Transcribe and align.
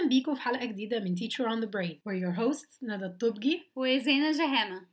أهلا 0.00 0.08
بيكم 0.08 0.34
في 0.34 0.40
حلقة 0.40 0.64
جديدة 0.64 1.00
من 1.00 1.16
Teacher 1.16 1.44
on 1.46 1.60
the 1.60 1.66
Brain. 1.66 1.96
We're 2.04 2.20
your 2.24 2.32
hosts 2.40 2.78
ندى 2.82 3.04
الطبجي. 3.06 3.62
وزينة 3.76 4.30
جهامة. 4.32 4.86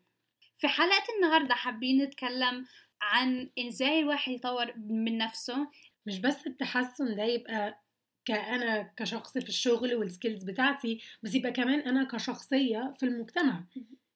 في 0.57 0.67
حلقة 0.67 1.03
النهاردة 1.15 1.53
حابين 1.55 2.01
نتكلم 2.03 2.65
عن 3.01 3.49
إزاي 3.59 3.99
الواحد 3.99 4.31
يطور 4.31 4.73
من 4.77 5.17
نفسه. 5.17 5.67
مش 6.05 6.19
بس 6.19 6.47
التحسن 6.47 7.15
ده 7.15 7.23
يبقى 7.23 7.83
كأنا 8.25 8.93
كشخص 8.97 9.37
في 9.37 9.49
الشغل 9.49 9.95
والسكيلز 9.95 10.43
بتاعتي 10.43 11.01
بس 11.23 11.35
يبقى 11.35 11.51
كمان 11.51 11.79
أنا 11.79 12.03
كشخصية 12.03 12.93
في 12.99 13.03
المجتمع. 13.05 13.63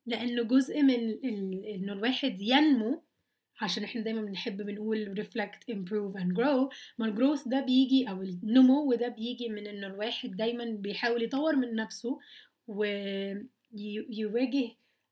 لأنه 0.05 0.43
جزء 0.43 0.81
من. 0.81 1.19
إنه 1.75 1.93
الواحد 1.93 2.41
ينمو 2.41 3.03
عشان 3.61 3.83
إحنا 3.83 4.01
دايما 4.01 4.21
بنحب 4.21 4.57
بنقول 4.61 5.25
reflect 5.25 5.73
improve 5.73 6.15
and 6.21 6.35
grow. 6.37 6.69
ما 6.97 7.05
الجروث 7.05 7.47
ده 7.47 7.59
بيجي 7.61 8.09
أو 8.09 8.21
النمو 8.21 8.93
ده 8.93 9.07
بيجي 9.07 9.49
من 9.49 9.67
إنه 9.67 9.87
الواحد 9.87 10.31
دايما 10.37 10.65
بيحاول 10.65 11.23
يطور 11.23 11.55
من 11.55 11.75
نفسه 11.75 12.19
ويواجه 12.67 14.71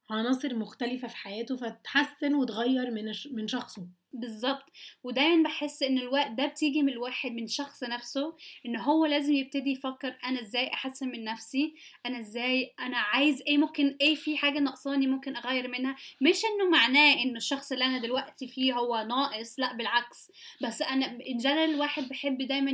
عناصر 0.09 0.55
مختلفة 0.55 1.07
في 1.07 1.15
حياته 1.15 1.57
فتحسن 1.57 2.35
وتغير 2.35 2.91
من 2.91 3.05
من 3.31 3.47
شخصه. 3.47 3.87
بالظبط. 4.13 4.65
ودايما 5.03 5.43
بحس 5.43 5.83
إن 5.83 5.97
الوقت 5.97 6.31
ده 6.31 6.45
بتيجي 6.45 6.81
من 6.81 6.89
الواحد 6.89 7.31
من 7.31 7.47
شخص 7.47 7.83
نفسه 7.83 8.35
إن 8.65 8.75
هو 8.75 9.05
لازم 9.05 9.33
يبتدي 9.33 9.71
يفكر 9.71 10.17
أنا 10.25 10.41
إزاي 10.41 10.67
أحسن 10.73 11.07
من 11.07 11.23
نفسي 11.23 11.75
أنا 12.05 12.19
إزاي 12.19 12.73
أنا 12.79 12.97
عايز 12.97 13.41
إيه 13.47 13.57
ممكن 13.57 13.97
إيه 14.01 14.15
في 14.15 14.37
حاجة 14.37 14.59
ناقصاني 14.59 15.07
ممكن 15.07 15.35
أغير 15.35 15.67
منها. 15.67 15.95
مش 16.21 16.41
إنه 16.45 16.69
معناه 16.69 17.13
انه 17.23 17.37
الشخص 17.37 17.71
اللي 17.71 17.85
أنا 17.85 17.97
دلوقتي 17.97 18.47
فيه 18.47 18.73
هو 18.73 19.05
ناقص 19.09 19.59
لأ 19.59 19.73
بالعكس. 19.73 20.31
بس 20.61 20.81
أنا 20.81 21.05
ان 21.05 21.37
جنرال 21.37 21.69
الواحد 21.73 22.09
بحب 22.09 22.37
دايما 22.37 22.71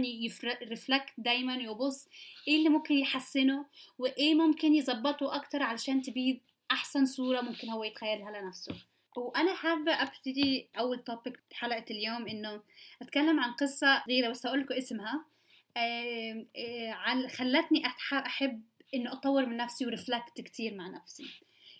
يرفلكت 0.62 1.14
دايما 1.18 1.56
يبص 1.56 2.08
إيه 2.48 2.58
اللي 2.58 2.70
ممكن 2.70 2.96
يحسنه 2.96 3.66
وإيه 4.00 4.36
ممكن 4.36 4.74
يظبطه 4.74 5.36
أكتر 5.36 5.64
علشان 5.64 6.02
تبيد 6.02 6.42
أحسن 6.72 7.06
صورة 7.06 7.42
ممكن 7.42 7.70
هو 7.70 7.84
يتخيلها 7.84 8.42
لنفسه. 8.42 8.76
وأنا 9.16 9.56
حابة 9.56 9.92
أبتدي 9.92 10.68
أول 10.80 11.04
توبيك 11.04 11.40
حلقة 11.54 11.86
اليوم 11.92 12.28
إنه 12.28 12.62
أتكلم 13.02 13.40
عن 13.40 13.52
قصة 13.52 14.04
صغيره 14.06 14.30
بس 14.30 14.46
أقول 14.46 14.60
لكم 14.60 14.76
اسمها 14.76 15.26
عن 16.92 17.28
خلتني 17.28 17.86
أحب 18.12 18.64
إنه 18.94 19.14
أطور 19.14 19.46
من 19.46 19.58
نفسي 19.58 19.86
ورفلكت 19.86 20.42
كتير 20.42 20.74
مع 20.74 20.88
نفسي. 20.88 21.24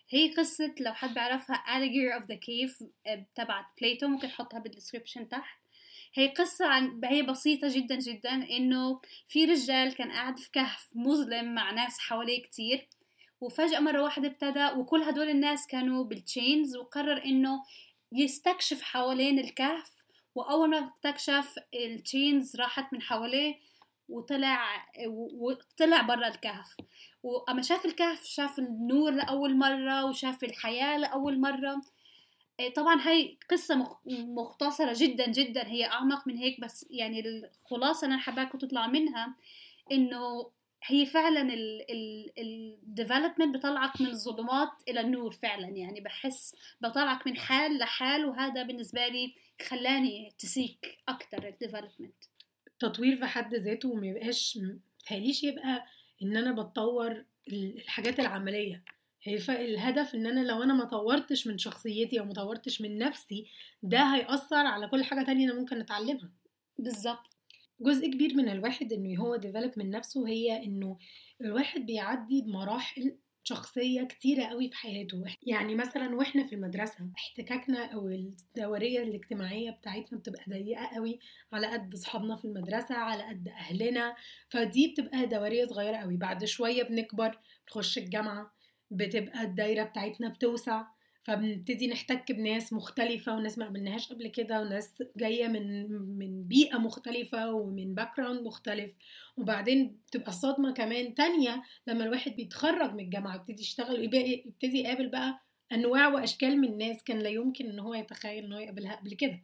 هي 0.10 0.34
قصة 0.34 0.76
لو 0.80 0.94
حد 0.94 1.14
بيعرفها 1.14 1.56
Alligator 1.56 2.22
of 2.22 2.26
the 2.26 2.38
Cave 2.38 2.86
تبعت 3.36 3.66
Plato 3.82 4.08
ممكن 4.08 4.28
أحطها 4.28 4.60
بال 4.60 4.70
description 4.70 5.30
تحت. 5.30 5.60
هي 6.14 6.28
قصة 6.28 6.68
عن 6.68 7.02
هي 7.04 7.22
بسيطة 7.22 7.68
جدا 7.76 7.96
جدا 7.96 8.34
إنه 8.34 9.02
في 9.28 9.46
رجال 9.46 9.94
كان 9.94 10.12
قاعد 10.12 10.40
في 10.40 10.52
كهف 10.52 10.88
مظلم 10.96 11.56
مع 11.56 11.72
ناس 11.72 12.00
حواليه 12.00 12.42
كتير. 12.42 12.88
وفجأة 13.46 13.80
مرة 13.80 14.04
واحدة 14.04 14.28
ابتدى 14.28 14.68
وكل 14.80 15.04
هدول 15.04 15.30
الناس 15.30 15.68
كانوا 15.68 16.04
بال 16.04 16.22
chains 16.22 16.76
وقرر 16.76 17.26
إنه 17.26 17.64
يستكشف 18.12 18.82
حوالين 18.82 19.40
الكهف 19.40 19.92
وأول 20.36 20.70
ما 20.70 20.92
اكتشف 21.06 21.60
ال 21.74 21.85
chains 21.85 22.56
راحت 22.56 22.94
من 22.94 23.02
حواليه 23.02 23.56
وطلع 24.10 24.88
وطلع 25.34 26.02
برا 26.02 26.28
الكهف. 26.28 26.78
وأما 27.24 27.62
شاف 27.62 27.86
الكهف 27.86 28.24
شاف 28.24 28.60
النور 28.60 29.12
لأول 29.12 29.58
مرة 29.58 30.06
وشاف 30.06 30.44
الحياة 30.44 30.98
لأول 30.98 31.40
مرة. 31.40 31.82
طبعا 32.76 33.02
هاي 33.02 33.38
قصة 33.52 33.98
مختصرة 34.06 34.94
جدا 34.98 35.28
جدا 35.28 35.68
هي 35.68 35.86
أعمق 35.86 36.28
من 36.28 36.38
هيك 36.38 36.62
بس 36.62 36.86
يعني 36.90 37.20
الخلاصة 37.20 38.06
اللي 38.06 38.14
أنا 38.14 38.24
حباكم 38.24 38.58
تطلع 38.58 38.88
منها 38.88 39.36
إنه 39.92 40.52
هي 40.88 41.06
فعلا 41.06 41.54
ال 42.40 42.50
development 42.50 43.58
بطلعك 43.58 44.02
من 44.02 44.08
الظلمات 44.08 44.70
إلى 44.88 45.00
النور 45.00 45.32
فعلا. 45.32 45.68
يعني 45.68 46.02
بحس 46.02 46.56
بطلعك 46.82 47.28
من 47.28 47.38
حال 47.38 47.78
لحال 47.78 48.26
وهذا 48.26 48.64
بالنسبة 48.64 49.08
لي 49.08 49.36
خلاني 49.68 50.34
ت 50.40 50.51
seek 50.51 50.98
أكتر 51.08 51.48
ال 51.48 51.54
development 51.54 52.24
التطوير 52.68 53.16
في 53.16 53.26
حد 53.26 53.56
ذاته 53.56 53.94
ما 53.94 54.08
يبقاش 54.08 54.60
متهيأليش 55.02 55.44
يبقى 55.44 55.86
إن 56.24 56.38
أنا 56.38 56.52
بتطور 56.64 57.26
الحاجات 57.48 58.20
العملية. 58.20 58.84
هي 59.24 59.36
الهدف 59.50 60.16
إن 60.16 60.28
أنا 60.28 60.40
لو 60.40 60.64
أنا 60.64 60.74
ما 60.74 60.86
طورتش 60.86 61.48
من 61.48 61.58
شخصيتي 61.58 62.20
أو 62.20 62.26
ما 62.26 62.34
طورتش 62.34 62.82
من 62.82 62.98
نفسي 62.98 63.48
ده 63.84 64.16
هيأثر 64.16 64.66
على 64.66 64.88
كل 64.88 65.04
حاجة 65.04 65.26
تانية 65.26 65.52
أنا 65.52 65.60
ممكن 65.60 65.80
أتعلمها. 65.80 66.32
بالظبط. 66.78 67.35
جزء 67.82 68.08
كبير 68.12 68.36
من 68.36 68.50
الواحد 68.50 68.94
إنه 68.94 69.22
هو 69.22 69.36
ديفلوب 69.36 69.72
من 69.78 69.90
نفسه 69.90 70.28
هي 70.28 70.64
إنه 70.64 70.98
الواحد 71.42 71.86
بيعدي 71.86 72.42
بمراحل 72.42 73.18
شخصية 73.44 74.04
كتيرة 74.04 74.46
قوي 74.46 74.70
في 74.70 74.76
حياته. 74.76 75.24
يعني 75.44 75.76
مثلا 75.76 76.16
وإحنا 76.16 76.44
في 76.48 76.56
المدرسة 76.56 77.12
احتكاكنا 77.18 77.94
أو 77.94 78.08
الدوريه 78.08 79.04
الاجتماعية 79.04 79.72
بتاعتنا 79.72 80.20
بتبقى 80.20 80.44
ضيقة 80.50 80.86
قوي 80.96 81.20
على 81.54 81.68
قد 81.68 81.94
أصحابنا 81.94 82.36
في 82.36 82.46
المدرسة 82.46 82.96
على 82.96 83.24
قد 83.24 83.48
أهلنا 83.48 84.16
فدي 84.50 84.88
بتبقى 84.88 85.26
دوريه 85.26 85.66
صغيرة 85.66 85.98
قوي. 85.98 86.18
بعد 86.18 86.46
شوية 86.46 86.84
بنكبر 86.84 87.40
بنخش 87.68 87.98
الجامعة 87.98 88.52
بتبقى 88.92 89.42
الدايرة 89.44 89.84
بتاعتنا 89.84 90.30
بتوسع. 90.30 90.84
فبنبتدي 91.26 91.88
نحتك 91.88 92.32
بناس 92.32 92.74
مختلفة 92.74 93.36
وناس 93.36 93.58
ما 93.58 93.66
قابلناهاش 93.66 94.14
قبل 94.14 94.28
كده 94.28 94.62
وناس 94.62 95.04
جاية 95.18 95.48
من 95.48 95.92
من 96.18 96.44
بيئة 96.44 96.78
مختلفة 96.78 97.54
ومن 97.54 97.96
background 97.96 98.42
مختلف. 98.42 98.92
وبعدين 99.38 99.98
بتبقى 100.08 100.28
الصدمة 100.28 100.74
كمان 100.74 101.16
تانية 101.16 101.64
لما 101.88 102.04
الواحد 102.06 102.36
بيتخرج 102.36 102.94
من 102.94 103.00
الجامعة 103.00 103.36
يبتدي 103.36 103.62
يشتغل 103.62 104.04
يبتدي 104.04 104.80
يقابل 104.82 105.10
بقى 105.10 105.40
أنواع 105.72 106.08
وأشكال 106.08 106.62
من 106.62 106.68
الناس 106.68 107.04
كان 107.04 107.20
لا 107.20 107.30
يمكن 107.30 107.70
إن 107.70 107.80
هو 107.80 107.94
يتخيل 107.94 108.44
إن 108.46 108.54
هو 108.54 108.60
يقابلها 108.60 108.96
قبل 108.96 109.14
كده. 109.14 109.42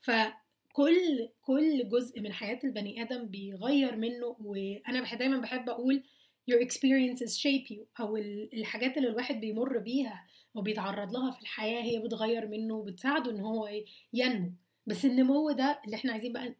فكل 0.00 1.28
كل 1.42 1.88
جزء 1.88 2.20
من 2.20 2.32
حياة 2.32 2.58
البني 2.64 3.02
آدم 3.02 3.26
بيغير 3.26 3.96
منه 3.96 4.36
وأنا 4.40 5.14
دايما 5.14 5.38
بحب 5.38 5.68
أقول 5.68 6.02
your 6.50 6.60
experiences 6.60 7.38
shape 7.38 7.70
you. 7.70 8.00
أو 8.00 8.16
الحاجات 8.52 8.96
اللي 8.96 9.08
الواحد 9.08 9.40
بيمر 9.40 9.78
بيها 9.78 10.26
وبيتعرض 10.54 11.12
لها 11.12 11.30
في 11.30 11.40
الحياة 11.42 11.82
هي 11.82 11.98
بتغير 11.98 12.48
منه 12.48 12.74
وبتساعده 12.74 13.30
إن 13.30 13.40
هو 13.40 13.68
ينمو. 14.12 14.52
بس 14.86 15.04
النمو 15.04 15.50
ده 15.50 15.80
اللي 15.84 15.96
إحنا 15.96 16.12
عايزين 16.12 16.32
بقى 16.32 16.54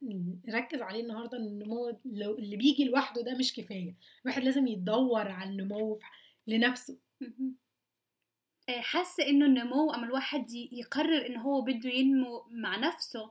نركز 0.48 0.82
عليه 0.82 1.02
النهارده 1.02 1.38
إن 1.38 1.44
النمو 1.46 1.98
اللي 2.06 2.56
بيجي 2.56 2.84
لوحده 2.84 3.22
ده 3.22 3.38
مش 3.38 3.54
كفاية. 3.54 3.94
الواحد 4.24 4.42
لازم 4.44 4.66
يدور 4.66 5.28
على 5.28 5.50
النمو 5.50 5.98
لنفسه. 6.46 6.98
حاسة 8.68 9.26
إنه 9.28 9.46
النمو 9.46 9.92
أما 9.92 10.06
الواحد 10.06 10.46
يقرر 10.72 11.26
إن 11.26 11.36
هو 11.36 11.62
بده 11.62 11.90
ينمو 11.90 12.44
مع 12.50 12.76
نفسه 12.76 13.30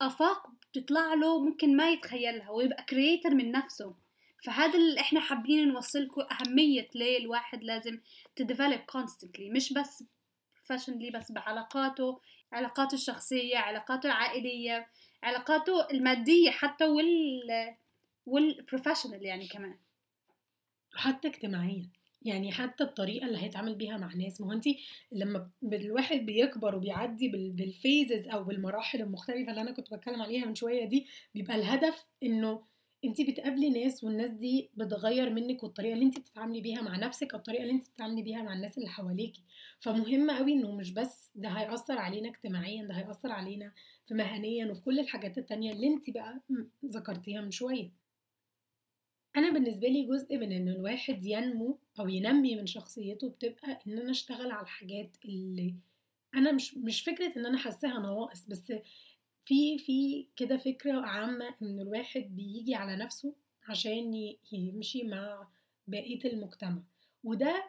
آفاق 0.00 0.46
بتطلع 0.72 1.14
له 1.14 1.44
ممكن 1.44 1.76
ما 1.76 1.90
يتخيلها 1.90 2.50
ويبقى 2.50 2.84
creator 2.88 3.30
من 3.34 3.52
نفسه. 3.52 3.94
فهذا 4.42 4.78
اللي 4.78 5.00
إحنا 5.00 5.20
حابين 5.20 5.68
نوصلكم 5.68 6.22
أهمية 6.22 6.88
ليه 6.94 7.18
الواحد 7.18 7.64
لازم 7.64 8.00
ت 8.36 8.41
develop 8.41 8.80
constantly 8.80 9.50
مش 9.50 9.72
بس 9.72 10.04
professionally 10.56 11.10
بس 11.10 11.32
بعلاقاته 11.32 12.20
علاقاته 12.52 12.94
الشخصية 12.94 13.58
علاقاته 13.58 14.06
العائلية 14.06 14.86
علاقاته 15.22 15.90
المادية 15.90 16.50
حتى 16.50 16.84
وال 16.84 17.74
وال 18.26 18.40
professional 18.40 19.24
يعني 19.24 19.48
كمان. 19.48 19.78
حتى 20.94 21.28
اجتماعيا. 21.28 21.88
يعني 22.22 22.52
حتى 22.52 22.84
الطريقة 22.84 23.26
اللي 23.26 23.38
هيتعامل 23.38 23.74
بيها 23.74 23.96
مع 23.96 24.14
ناس. 24.14 24.40
ما 24.40 24.46
هو 24.46 24.52
انت 24.52 24.64
لما 25.12 25.50
الواحد 25.62 26.16
بيكبر 26.18 26.74
وبيعدي 26.74 27.28
بالفيزز 27.28 28.28
أو 28.28 28.44
بالمراحل 28.44 29.00
المختلفة 29.00 29.50
اللي 29.50 29.60
أنا 29.60 29.72
كنت 29.72 29.94
بتكلم 29.94 30.22
عليها 30.22 30.46
من 30.46 30.54
شوية 30.54 30.84
دي 30.84 31.06
بيبقى 31.34 31.56
الهدف 31.56 32.04
إنه 32.22 32.62
انت 33.04 33.20
بتقابلي 33.20 33.70
ناس 33.70 34.04
والناس 34.04 34.30
دي 34.30 34.70
بتغير 34.74 35.30
منك 35.30 35.62
والطريقة 35.62 35.92
اللي 35.94 36.04
انت 36.04 36.18
بتتعاملي 36.18 36.60
بيها 36.60 36.82
مع 36.82 36.96
نفسك 36.96 37.32
أو 37.32 37.38
الطريقة 37.38 37.62
اللي 37.62 37.72
انت 37.72 37.88
بتتعاملي 37.88 38.22
بيها 38.22 38.42
مع 38.42 38.54
الناس 38.54 38.78
اللي 38.78 38.88
حواليكي 38.88 39.42
فمهم 39.80 40.30
قوي 40.30 40.52
إنه 40.52 40.72
مش 40.76 40.90
بس 40.92 41.30
ده 41.34 41.48
هيأثر 41.48 41.98
علينا 41.98 42.28
اجتماعيا 42.28 42.84
ده 42.84 42.94
هيأثر 42.94 43.32
علينا 43.32 43.72
في 44.06 44.14
مهنيا 44.14 44.66
وفي 44.66 44.80
كل 44.80 45.00
الحاجات 45.00 45.38
التانية 45.38 45.72
اللي 45.72 45.86
انت 45.86 46.10
بقى 46.10 46.40
ذكرتيها 46.86 47.40
من 47.40 47.50
شوية. 47.50 47.90
أنا 49.36 49.50
بالنسبة 49.50 49.88
لي 49.88 50.02
جزء 50.06 50.38
من 50.38 50.52
إن 50.52 50.68
الواحد 50.68 51.24
ينمو 51.24 51.78
أو 52.00 52.08
ينمي 52.08 52.56
من 52.56 52.66
شخصيته 52.66 53.28
بتبقى 53.28 53.78
إن 53.86 53.98
أنا 53.98 54.10
أشتغل 54.10 54.50
على 54.50 54.62
الحاجات 54.62 55.16
اللي 55.24 55.74
أنا 56.34 56.52
مش 56.52 56.74
مش 56.76 57.02
فكرة 57.02 57.38
إن 57.38 57.46
أنا 57.46 57.58
حاساها 57.58 57.98
نواقص 58.00 58.46
بس 58.48 58.72
في 59.44 59.78
في 59.78 60.26
كده 60.36 60.56
فكرة 60.56 61.00
عامة 61.06 61.54
إن 61.62 61.80
الواحد 61.80 62.20
بيجي 62.36 62.74
على 62.74 62.96
نفسه 62.96 63.34
عشان 63.68 64.34
يمشي 64.52 65.02
مع 65.02 65.48
بقية 65.88 66.24
المجتمع. 66.32 66.82
وده 67.24 67.64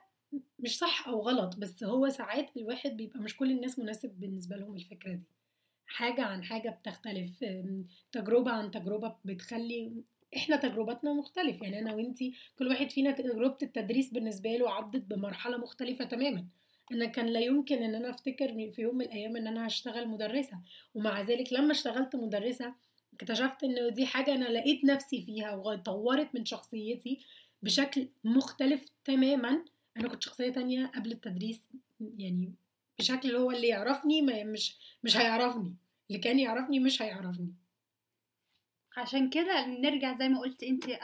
مش 0.60 0.78
صح 0.78 1.08
أو 1.08 1.22
غلط 1.22 1.56
بس 1.58 1.84
هو 1.84 2.10
ساعات 2.10 2.58
الواحد 2.58 2.98
بيبقى 2.98 3.20
مش 3.20 3.38
كل 3.38 3.52
الناس 3.52 3.80
مناسب 3.80 4.10
بالنسبة 4.20 4.56
لهم 4.56 4.76
الفكرة 4.76 5.12
دي. 5.14 5.24
حاجة 5.88 6.22
عن 6.24 6.44
حاجة 6.44 6.70
بتختلف 6.70 7.46
تجربة 8.12 8.52
عن 8.52 8.72
تجربة 8.72 9.16
بتخلي 9.26 10.04
إحنا 10.38 10.56
تجربتنا 10.56 11.14
مختلف 11.14 11.62
يعني 11.62 11.80
أنا 11.80 11.94
وأنتي 11.96 12.34
كل 12.60 12.68
واحد 12.68 12.90
فينا 12.92 13.12
تجربة 13.12 13.58
التدريس 13.64 14.10
بالنسبة 14.14 14.50
له 14.50 14.72
عدت 14.72 15.04
بمرحلة 15.06 15.58
مختلفة 15.58 16.06
تماما. 16.06 16.46
أنا 16.92 17.06
كان 17.06 17.26
لا 17.26 17.40
يمكن 17.40 17.84
إن 17.84 17.96
أنا 17.96 18.10
أفتكر 18.10 18.72
في 18.72 18.82
يوم 18.82 18.96
من 18.96 19.06
الأيام 19.06 19.38
إن 19.38 19.48
أنا 19.48 19.68
هشتغل 19.68 20.08
مدرسة. 20.08 20.58
ومع 20.96 21.22
ذلك 21.22 21.54
لما 21.54 21.72
اشتغلت 21.72 22.16
مدرسة 22.16 22.74
اكتشفت 23.14 23.64
إن 23.64 23.94
دي 23.94 24.06
حاجة 24.06 24.36
أنا 24.36 24.46
لقيت 24.46 24.86
نفسي 24.86 25.22
فيها 25.22 25.56
وطورت 25.56 26.36
من 26.36 26.46
شخصيتي 26.46 27.20
بشكل 27.62 28.08
مختلف 28.24 28.86
تماما. 29.06 29.66
أنا 29.98 30.08
كنت 30.08 30.24
شخصية 30.24 30.50
تانية 30.50 30.86
قبل 30.86 31.12
التدريس 31.12 31.68
يعني 32.18 32.54
بشكل 33.00 33.36
هو 33.36 33.52
اللي 33.52 33.68
يعرفني 33.68 34.22
ما 34.22 34.44
مش 34.44 34.76
مش 35.04 35.18
هيعرفني. 35.18 35.74
اللي 36.10 36.20
كان 36.20 36.40
يعرفني 36.40 36.80
مش 36.80 37.02
هيعرفني. 37.02 37.54
عشان 38.98 39.30
كده 39.30 39.66
نرجع 39.66 40.18
زي 40.18 40.30
ما 40.30 40.40
قلت 40.40 40.64
انت 40.64 40.86
في 40.86 41.00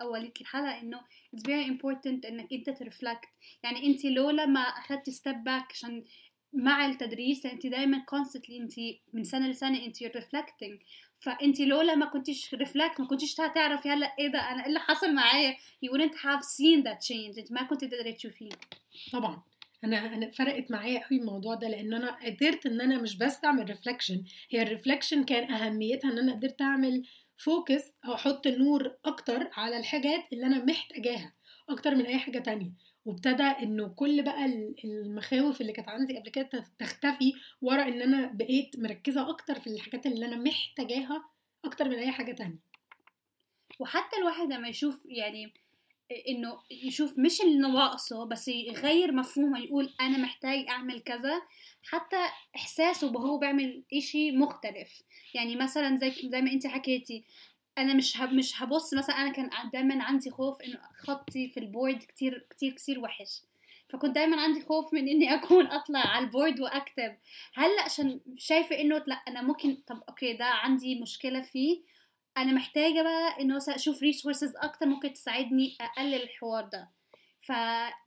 اوليه 0.00 0.32
الحلقة 0.40 0.80
إنه 0.80 1.00
it's 1.36 1.40
very 1.40 1.68
important 1.70 2.26
إنك 2.26 2.52
أنت 2.52 2.70
ت 2.70 2.76
reflect. 2.76 3.28
يعني 3.62 3.86
انت 3.86 4.04
لولا 4.04 4.46
ما 4.46 4.60
أخدتي 4.60 5.10
step 5.10 5.44
back 5.44 5.72
عشان 5.72 6.04
مع 6.52 6.86
التدريس 6.86 7.46
انت 7.46 7.66
دايما 7.66 7.98
constantly 7.98 8.60
انت 8.60 8.72
من 9.12 9.24
سنة 9.24 9.48
لسنة 9.48 9.84
انت 9.84 10.02
reflecting 10.02 10.80
فانت 11.20 11.60
لولا 11.60 11.94
ما 11.94 12.06
كنتيش 12.06 12.54
reflect 12.54 13.00
ما 13.00 13.06
كنتيش 13.06 13.34
تعرفي 13.34 13.88
هلا 13.88 14.14
إيه 14.18 14.28
ده 14.28 14.38
أنا 14.38 14.62
إيه 14.62 14.68
اللي 14.68 14.80
حصل 14.80 15.14
معايا؟ 15.14 15.54
You 15.54 15.90
wouldn't 15.90 16.14
have 16.14 16.42
seen 16.42 16.84
that 16.84 16.98
change. 17.08 17.38
انت 17.38 17.52
ما 17.52 17.62
كنت 17.62 17.84
تقدري 17.84 18.12
تشوفيه. 18.12 18.48
طبعا. 19.12 19.42
أنا 19.84 20.14
أنا 20.14 20.30
فرقت 20.30 20.70
معايا 20.70 21.00
قوي 21.08 21.18
الموضوع 21.20 21.54
ده 21.54 21.68
لأن 21.68 21.94
أنا 21.94 22.16
قدرت 22.26 22.66
إن 22.66 22.80
أنا 22.80 22.98
مش 23.02 23.16
بس 23.16 23.44
اعمل 23.44 23.68
reflection 23.68 24.24
هي 24.50 24.62
ال 24.62 24.68
reflection 24.68 25.24
كان 25.24 25.52
أهميتها 25.52 26.12
إن 26.12 26.18
أنا 26.18 26.32
قدرت 26.32 26.62
أعمل 26.62 27.02
focus 27.36 27.82
أو 28.06 28.14
أحط 28.14 28.46
النور 28.46 28.96
أكتر 29.04 29.50
على 29.52 29.76
الحاجات 29.76 30.24
اللي 30.32 30.46
أنا 30.46 30.64
محتاجاها 30.64 31.34
أكتر 31.68 31.94
من 31.94 32.06
أي 32.06 32.18
حاجة 32.18 32.38
تانية. 32.38 32.72
وابتدى 33.04 33.42
إنه 33.42 33.88
كل 33.88 34.22
بقى 34.22 34.74
المخاوف 34.84 35.60
اللي 35.60 35.72
كانت 35.72 35.88
عندي 35.88 36.18
قبل 36.18 36.30
كده 36.30 36.64
تختفي 36.78 37.32
ورا 37.60 37.82
إن 37.82 38.02
أنا 38.02 38.26
بقيت 38.26 38.78
مركزة 38.78 39.30
أكتر 39.30 39.60
في 39.60 39.66
الحاجات 39.66 40.06
اللي 40.06 40.26
أنا 40.26 40.36
محتاجاها 40.36 41.24
أكتر 41.64 41.88
من 41.88 41.94
أي 41.94 42.10
حاجة 42.10 42.32
تانية. 42.32 42.58
وحتى 43.80 44.16
الواحد 44.16 44.52
لما 44.52 44.68
يشوف 44.68 45.02
يعني 45.06 45.54
إنه 46.28 46.58
يشوف 46.70 47.18
مش 47.18 47.40
ناقصه 47.40 48.24
بس 48.24 48.48
يغير 48.48 49.12
مفهومه 49.12 49.58
يقول 49.60 49.94
أنا 50.00 50.18
محتاج 50.18 50.68
أعمل 50.68 51.00
كذا. 51.00 51.42
حتى 51.82 52.16
إحساسه 52.56 53.12
وهو 53.12 53.38
بيعمل 53.38 53.82
إشي 53.92 54.32
مختلف. 54.32 55.02
يعني 55.34 55.56
مثلا 55.56 55.96
زي 55.96 56.12
زي 56.24 56.40
ما 56.40 56.52
انت 56.52 56.66
حكيتي 56.66 57.24
أنا 57.78 57.94
مش 57.94 58.16
مش 58.20 58.62
هبص 58.62 58.94
مثلا 58.94 59.16
أنا 59.16 59.32
كان 59.32 59.50
دايما 59.72 60.04
عندي 60.04 60.30
خوف 60.30 60.62
إنه 60.62 60.78
خطي 60.98 61.48
في 61.48 61.60
ال 61.60 61.66
board 61.66 61.98
كتير 61.98 62.46
كتير 62.50 62.72
كتير 62.72 62.98
وحش. 62.98 63.42
فكنت 63.88 64.14
دايما 64.14 64.40
عندي 64.40 64.60
خوف 64.60 64.94
من 64.94 65.08
إني 65.08 65.34
أكون 65.34 65.66
أطلع 65.66 66.00
على 66.00 66.24
ال 66.24 66.30
board 66.30 66.60
وأكتب. 66.60 67.16
هلأ 67.54 67.82
عشان 67.84 68.20
شايفة 68.36 68.80
إنه 68.80 69.04
لأ 69.06 69.14
أنا 69.14 69.42
ممكن 69.42 69.76
طب 69.86 70.02
okay 70.08 70.32
ده 70.32 70.44
عندي 70.44 71.00
مشكلة 71.00 71.40
فيه. 71.40 71.80
أنا 72.38 72.52
محتاجة 72.52 73.02
بقى 73.02 73.40
انه 73.40 73.58
أشوف 73.68 74.02
resources 74.02 74.52
أكتر 74.56 74.86
ممكن 74.86 75.12
تساعدني 75.12 75.76
أقلل 75.80 76.22
الحوار 76.22 76.64
ده. 76.64 76.90
ف... 77.40 77.52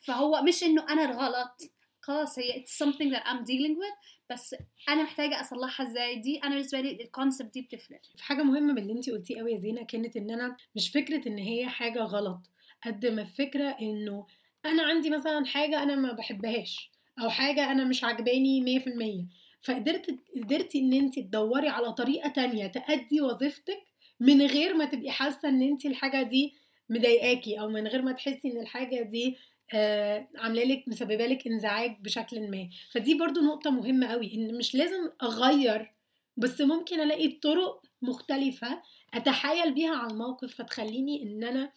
فهو 0.04 0.42
مش 0.42 0.64
إنه 0.64 0.86
أنا 0.90 1.06
الغلط. 1.06 1.62
خلاص 2.02 2.40
هي 2.40 2.64
it's 2.64 2.86
something 2.86 3.12
that 3.16 3.24
I'm 3.28 3.44
dealing 3.44 3.76
with 3.78 4.18
بس 4.30 4.56
أنا 4.90 5.04
محتاجة 5.04 5.42
أصلحها 5.42 5.88
إزاي؟ 5.88 6.16
دي 6.16 6.38
أنا 6.44 6.50
بالنسبة 6.56 6.82
لي 6.82 6.92
ال 7.04 7.10
concept 7.10 7.54
دي 7.54 7.62
بتفرق. 7.62 8.02
في 8.16 8.24
حاجة 8.24 8.44
مهمة 8.44 8.74
من 8.74 8.78
اللي 8.82 8.94
انت 8.94 9.10
قلتيه 9.10 9.40
قوي 9.40 9.52
يا 9.52 9.58
زينة 9.58 9.84
كانت 9.86 10.18
إن 10.18 10.32
أنا 10.32 10.58
مش 10.76 10.90
فكرة 10.90 11.28
إن 11.28 11.38
هي 11.38 11.68
حاجة 11.70 12.00
غلط 12.00 12.40
قد 12.86 13.06
ما 13.06 13.22
الفكرة 13.22 13.70
إنه 13.82 14.28
أنا 14.66 14.84
عندي 14.84 15.10
مثلا 15.10 15.46
حاجة 15.46 15.84
أنا 15.84 15.96
ما 15.96 16.12
بحبهاش 16.12 16.92
أو 17.22 17.30
حاجة 17.30 17.72
أنا 17.72 17.84
مش 17.84 18.04
عجباني 18.04 18.62
100% 18.62 19.28
فقدرت 19.62 20.20
قدرتي 20.36 20.80
إن 20.80 20.94
انت 20.94 21.20
تدوري 21.20 21.68
على 21.70 21.94
طريقة 21.94 22.30
تانية 22.30 22.68
تأدي 22.68 23.22
وظيفتك 23.22 23.78
من 24.20 24.42
غير 24.42 24.74
ما 24.74 24.86
تبقي 24.86 25.12
حاسة 25.12 25.50
إن 25.50 25.62
انت 25.62 25.86
الحاجة 25.86 26.24
دي 26.24 26.54
مضايقاكي 26.90 27.60
أو 27.60 27.70
من 27.70 27.88
غير 27.88 28.02
ما 28.02 28.12
تحسي 28.12 28.52
إن 28.52 28.58
الحاجة 28.62 29.02
دي 29.02 29.38
آه 29.74 30.28
عاملة 30.36 30.64
لك 30.64 30.84
مسببة 30.88 31.26
لك 31.26 31.48
إنزعاج 31.48 31.98
بشكل 32.02 32.52
ما. 32.52 32.70
فدي 32.92 33.16
برضو 33.16 33.42
نقطة 33.42 33.70
مهمة 33.70 34.08
قوي 34.08 34.34
إن 34.34 34.58
مش 34.58 34.76
لازم 34.76 35.10
أغير 35.24 35.92
بس 36.38 36.62
ممكن 36.62 37.00
ألاقي 37.00 37.28
طرق 37.28 37.82
مختلفة 38.02 38.82
أتحايل 39.14 39.74
بيها 39.74 39.96
على 39.96 40.12
الموقف 40.12 40.56
فتخليني 40.56 41.24
إن 41.24 41.44
أنا 41.44 41.72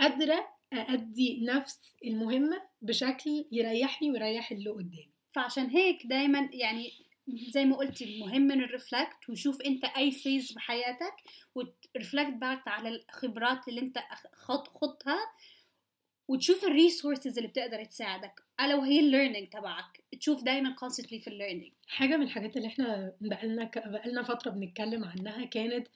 قادرة 0.00 0.48
أأدي 0.72 1.44
نفس 1.44 1.78
المهمة 2.04 2.62
بشكل 2.82 3.44
يريحني 3.52 4.10
ويريح 4.10 4.52
اللي 4.52 4.70
قدامي. 4.70 5.10
فعشان 5.32 5.66
هيك 5.66 6.06
دايما 6.06 6.48
يعني 6.52 6.92
زي 7.32 7.64
ما 7.64 7.76
قلتي 7.76 8.04
المهم 8.04 8.50
ال 8.50 8.60
reflect 8.60 9.28
وشوف 9.28 9.60
أنت 9.62 9.84
أي 9.84 10.10
phase 10.10 10.52
في 10.52 10.60
حياتك 10.60 11.14
وت 11.54 11.71
reflect 11.71 12.32
back 12.32 12.68
على 12.68 12.88
الخبرات 12.88 13.68
اللي 13.68 13.80
أنت 13.80 13.98
خط 14.34 14.68
خطها 14.68 15.18
وتشوف 16.28 16.64
ال 16.64 16.71
resources 16.71 17.36
اللي 17.36 17.48
بتقدر 17.48 17.84
تساعدك. 17.84 18.42
ألا 18.60 18.74
وهي 18.74 19.00
ال 19.00 19.05
learning 19.05 19.48
تبعك. 19.48 20.04
تشوف 20.20 20.42
دايما 20.42 20.74
constantly 20.74 21.20
في 21.20 21.28
ال 21.28 21.33
learning 21.33 21.72
حاجة 21.88 22.16
من 22.16 22.22
الحاجات 22.22 22.56
اللي 22.56 22.68
إحنا 22.68 23.12
بقالنا 23.20 23.70
بقالنا 23.76 24.22
فترة 24.22 24.50
بنتكلم 24.50 25.04
عنها 25.04 25.44
كانت 25.44 25.88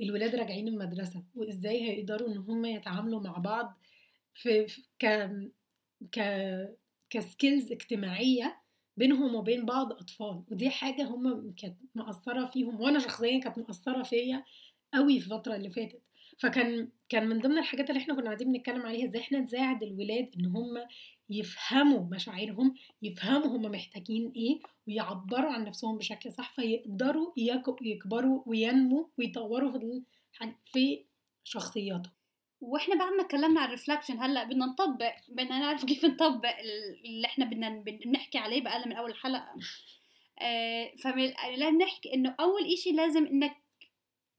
الولاد 0.00 0.34
راجعين 0.34 0.68
المدرسة 0.68 1.22
وإزاي 1.34 1.82
هيقدروا 1.90 2.28
إن 2.28 2.36
هم 2.36 2.64
يتعاملوا 2.64 3.20
مع 3.20 3.32
بعض 3.38 3.78
في 4.34 4.66
ك 4.98 5.30
ك 6.12 6.20
كسكيلز 7.10 7.72
اجتماعية 7.72 8.61
بينهم 8.96 9.34
وبين 9.34 9.66
بعض 9.66 9.92
أطفال 9.92 10.42
ودي 10.50 10.70
حاجة 10.70 11.04
هم 11.04 11.54
كانت 11.56 11.76
مأثرة 11.94 12.46
فيهم 12.46 12.80
وأنا 12.80 12.98
شخصيا 12.98 13.40
كانت 13.40 13.58
مأثرة 13.58 14.02
فيا 14.02 14.44
قوي 14.94 15.20
في 15.20 15.26
الفترة 15.26 15.56
اللي 15.56 15.70
فاتت. 15.70 16.02
فكان 16.38 16.88
كان 17.08 17.28
من 17.28 17.40
ضمن 17.40 17.58
الحاجات 17.58 17.90
اللي 17.90 18.00
إحنا 18.00 18.14
كنا 18.14 18.24
قاعدين 18.24 18.52
بنتكلم 18.52 18.82
عليها 18.82 19.04
إزاي 19.04 19.20
إحنا 19.20 19.38
نساعد 19.40 19.82
الولاد 19.82 20.30
إن 20.38 20.46
هم 20.46 20.84
يفهموا 21.30 22.04
مشاعرهم 22.10 22.74
يفهموا 23.02 23.56
هم 23.56 23.62
محتاجين 23.62 24.32
إيه 24.36 24.60
ويعبروا 24.88 25.50
عن 25.52 25.64
نفسهم 25.64 25.98
بشكل 25.98 26.32
صح 26.32 26.52
فيقدروا 26.52 27.32
يكبروا 27.82 28.42
وينموا 28.46 29.04
ويطوروا 29.18 29.72
في 30.32 30.54
في 30.64 31.04
شخصياتهم. 31.44 32.12
وإحنا 32.62 32.94
بعد 32.94 33.12
ما 33.12 33.22
اتكلمنا 33.22 33.60
عن 33.60 33.66
ال 33.66 33.71
reflection 33.71 34.18
هلأ 34.22 34.44
بدنا 34.44 34.66
نطبق 34.66 35.12
بدنا 35.28 35.58
نعرف 35.58 35.84
كيف 35.84 36.04
نطبق 36.04 36.58
اللي 37.04 37.26
إحنا 37.26 37.44
بدنا 37.44 37.68
بنحكي 38.04 38.38
عليه 38.38 38.60
بقى 38.60 38.88
من 38.88 38.92
أول 38.92 39.10
الحلقة 39.10 39.54
آه 40.40 40.92
نحكي 41.70 42.14
إنه 42.14 42.34
أول 42.40 42.72
إشي 42.72 42.92
لازم 42.92 43.26
إنك 43.26 43.56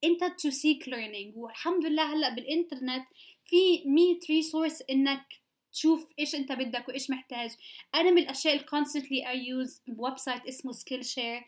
أنت 0.03 0.23
to 0.23 0.49
seek 0.49 0.89
learning 0.89 1.37
والحمد 1.37 1.85
لله 1.85 2.13
هلأ 2.13 2.29
بالإنترنت 2.29 3.05
في 3.45 3.83
100 3.85 4.19
resource 4.29 4.83
إنك 4.89 5.25
تشوف 5.73 6.13
إيش 6.19 6.35
أنت 6.35 6.51
بدك 6.51 6.87
وإيش 6.87 7.09
محتاج. 7.09 7.51
أنا 7.95 8.11
من 8.11 8.17
الأشياء 8.17 8.53
اللي 8.55 8.65
constantly 8.65 9.25
I 9.27 9.35
use 9.35 9.81
website 9.97 10.45
اسمه 10.45 10.71
Skillshare 10.71 11.41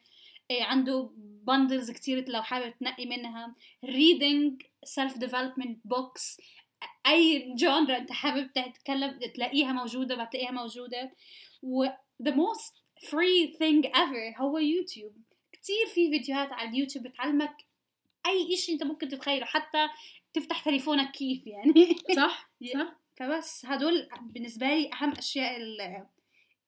عنده 0.51 1.09
بندلز 1.17 1.91
كتير 1.91 2.29
لو 2.29 2.41
حابب 2.43 2.73
تنقي 2.79 3.05
منها. 3.05 3.55
Reading 3.85 4.65
self 4.85 5.13
development 5.13 5.77
books. 5.93 6.37
أي 7.07 7.53
جونرا 7.55 7.97
أنت 7.97 8.11
حابب 8.11 8.51
تتكلم 8.53 9.19
تلاقيها 9.35 9.71
موجودة 9.71 10.23
بتلاقيها 10.25 10.51
موجودة. 10.51 11.11
و 11.63 11.87
the 12.23 12.31
most 12.31 12.73
free 13.05 13.57
thing 13.59 13.89
ever 13.95 14.41
هو 14.41 14.57
يوتيوب 14.57 15.13
كتير 15.51 15.85
في 15.93 16.09
فيديوهات 16.09 16.51
على 16.53 16.69
اليوتيوب 16.69 17.07
بتعلمك 17.07 17.55
أي 18.27 18.53
إشي 18.53 18.71
أنت 18.71 18.83
ممكن 18.83 19.07
تتخيله 19.07 19.45
حتى 19.45 19.87
تفتح 20.33 20.63
تليفونك 20.65 21.11
كيف 21.11 21.47
يعني. 21.47 21.95
صح 22.15 22.49
صح. 22.73 22.95
فبس 23.15 23.65
هدول 23.65 24.09
بالنسبة 24.21 24.67
لي 24.67 24.89
أهم 24.93 25.11
أشياء 25.11 25.57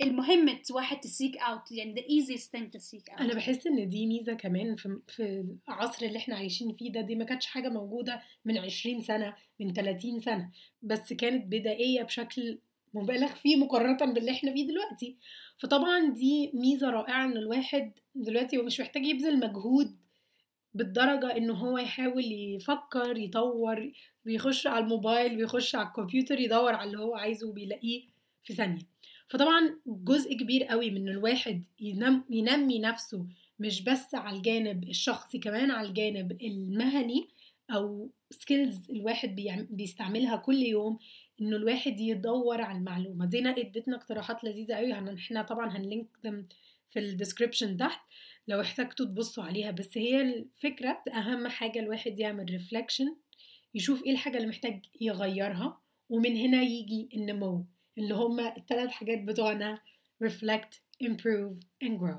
المهم 0.01 0.59
واحد 0.71 0.99
تسيك 0.99 1.37
اوت 1.37 1.71
يعني 1.71 1.95
the 1.95 2.03
easiest 2.03 2.43
thing 2.45 2.65
to 2.77 2.81
seek 2.83 3.13
out. 3.13 3.21
أنا 3.21 3.33
بحس 3.33 3.67
إن 3.67 3.89
دي 3.89 4.05
ميزة 4.07 4.33
كمان 4.33 4.75
في 4.75 4.99
في 5.07 5.45
العصر 5.69 6.05
اللي 6.05 6.17
إحنا 6.17 6.35
عايشين 6.35 6.75
فيه 6.75 6.91
ده 6.91 7.01
دي 7.01 7.15
ما 7.15 7.25
كانتش 7.25 7.45
حاجة 7.45 7.69
موجودة 7.69 8.21
من 8.45 8.57
20 8.57 9.01
سنة 9.01 9.35
من 9.59 9.73
30 9.73 10.19
سنة 10.19 10.51
بس 10.81 11.13
كانت 11.13 11.45
بدائية 11.45 12.03
بشكل 12.03 12.57
مبالغ 12.93 13.27
فيه 13.35 13.55
مقارنة 13.55 14.13
باللي 14.13 14.31
إحنا 14.31 14.53
فيه 14.53 14.67
دلوقتي. 14.67 15.15
فطبعا 15.57 16.09
دي 16.13 16.51
ميزة 16.53 16.89
رائعة 16.89 17.25
إن 17.25 17.37
الواحد 17.37 17.91
دلوقتي 18.15 18.57
هو 18.57 18.63
مش 18.63 18.79
محتاج 18.79 19.05
يبذل 19.05 19.39
مجهود 19.39 19.97
بالدرجة 20.73 21.37
إنه 21.37 21.53
هو 21.53 21.77
يحاول 21.77 22.23
يفكر 22.31 23.17
يطور 23.17 23.91
بيخش 24.25 24.67
على 24.67 24.83
الموبايل 24.83 25.35
بيخش 25.35 25.75
على 25.75 25.87
الكمبيوتر 25.87 26.39
يدور 26.39 26.73
على 26.75 26.87
اللي 26.87 26.99
هو 27.03 27.15
عايزه 27.15 27.47
وبيلاقيه 27.47 28.03
في 28.43 28.53
ثانية. 28.53 28.81
فطبعا 29.27 29.79
جزء 29.85 30.33
كبير 30.37 30.63
قوي 30.63 30.91
من 30.91 31.09
الواحد 31.09 31.63
ينم 31.79 32.23
ينمي 32.29 32.79
نفسه 32.79 33.25
مش 33.59 33.81
بس 33.83 34.15
على 34.15 34.37
الجانب 34.37 34.83
الشخصي 34.83 35.39
كمان 35.39 35.71
على 35.71 35.87
الجانب 35.87 36.41
المهني 36.41 37.27
أو 37.71 38.09
skills 38.29 38.91
الواحد 38.91 39.35
بيستعملها 39.69 40.35
كل 40.35 40.55
يوم 40.55 40.99
إنه 41.41 41.55
الواحد 41.55 41.99
يدور 41.99 42.61
على 42.61 42.77
المعلومة. 42.77 43.25
دينا 43.25 43.49
ادتنا 43.49 43.97
اقتراحات 43.97 44.43
لذيذة 44.43 44.73
قوي 44.75 44.93
إحنا 44.93 45.41
طبعا 45.41 45.77
هن 45.77 45.87
link 45.87 46.07
في 46.89 46.99
ال 46.99 47.06
description 47.06 47.77
تحت 47.77 48.01
لو 48.47 48.61
احتجتوا 48.61 49.05
تبصوا 49.05 49.43
عليها. 49.43 49.71
بس 49.71 49.97
هي 49.97 50.21
الفكرة 50.21 51.03
أهم 51.13 51.47
حاجة 51.47 51.79
الواحد 51.79 52.19
يعمل 52.19 52.45
reflection 52.49 53.15
يشوف 53.75 54.03
إيه 54.03 54.11
الحاجة 54.11 54.37
اللي 54.37 54.47
محتاج 54.47 54.85
يغيرها 55.01 55.81
ومن 56.09 56.37
هنا 56.37 56.61
يجي 56.61 57.09
النمو. 57.13 57.65
اللي 57.98 58.14
هما 58.14 58.56
الثلاث 58.56 58.90
حاجات 58.90 59.18
بتوعنا 59.22 59.78
reflect 60.24 60.80
improve 61.04 61.54
and 61.84 61.98
grow 62.00 62.18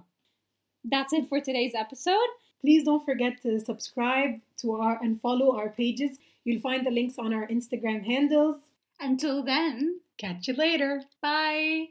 That's 0.93 1.13
it 1.13 1.29
for 1.29 1.39
today's 1.39 1.74
episode. 1.75 2.29
Please 2.62 2.83
don't 2.83 3.05
forget 3.05 3.33
to 3.43 3.60
subscribe 3.60 4.33
to 4.62 4.72
our 4.74 4.95
and 5.03 5.19
follow 5.22 5.55
our 5.57 5.69
pages. 5.69 6.19
You'll 6.45 6.62
find 6.62 6.86
the 6.86 6.91
links 6.91 7.17
on 7.17 7.33
our 7.33 7.48
Instagram 7.48 8.03
handles. 8.05 8.57
Until 9.00 9.43
then, 9.43 10.00
Catch 10.17 10.48
you 10.48 10.55
later. 10.55 11.03
bye. 11.22 11.88